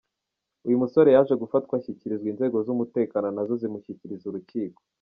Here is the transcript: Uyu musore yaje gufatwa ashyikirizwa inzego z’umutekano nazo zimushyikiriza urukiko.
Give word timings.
Uyu 0.67 0.81
musore 0.81 1.09
yaje 1.15 1.33
gufatwa 1.41 1.73
ashyikirizwa 1.79 2.27
inzego 2.31 2.57
z’umutekano 2.65 3.27
nazo 3.35 3.53
zimushyikiriza 3.61 4.25
urukiko. 4.27 4.79